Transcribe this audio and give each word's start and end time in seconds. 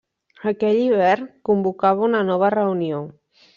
Aquell 0.51 0.79
hivern 0.83 1.27
convocava 1.51 2.09
una 2.09 2.25
nova 2.33 2.53
reunió. 2.57 3.07